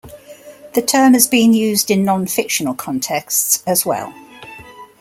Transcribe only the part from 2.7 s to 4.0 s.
contexts as